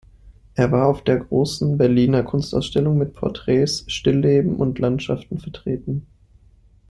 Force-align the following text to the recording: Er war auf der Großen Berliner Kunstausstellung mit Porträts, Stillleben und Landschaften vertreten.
Er 0.55 0.71
war 0.71 0.87
auf 0.87 1.03
der 1.03 1.17
Großen 1.17 1.77
Berliner 1.77 2.23
Kunstausstellung 2.23 2.97
mit 2.97 3.13
Porträts, 3.13 3.83
Stillleben 3.85 4.55
und 4.55 4.79
Landschaften 4.79 5.37
vertreten. 5.37 6.07